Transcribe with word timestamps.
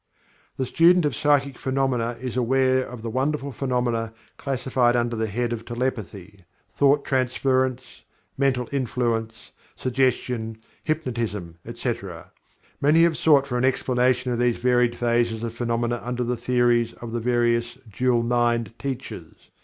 The 0.57 0.65
student 0.65 1.05
of 1.05 1.15
Psychic 1.15 1.59
Phenomena 1.59 2.17
is 2.19 2.35
aware 2.35 2.87
of 2.89 3.03
the 3.03 3.09
wonderful 3.11 3.51
phenomena 3.51 4.13
classified 4.35 4.95
under 4.95 5.15
the 5.15 5.27
head 5.27 5.53
of 5.53 5.63
Telepathy; 5.63 6.43
Thought 6.73 7.05
Transference; 7.05 8.01
Mental 8.35 8.67
Influence; 8.71 9.51
Suggestion; 9.75 10.57
Hypnotism, 10.83 11.59
etc. 11.63 12.31
Many 12.81 13.03
have 13.03 13.15
sought 13.15 13.45
for 13.45 13.59
an 13.59 13.63
explanation 13.65 14.31
of 14.31 14.39
these 14.39 14.57
varied 14.57 14.95
phases 14.95 15.43
of 15.43 15.53
phenomena 15.53 16.01
under 16.03 16.23
the 16.23 16.35
theories 16.35 16.93
of 16.93 17.11
the 17.11 17.19
various 17.21 17.77
"dual 17.91 18.23
mind" 18.23 18.73
teachers. 18.79 19.51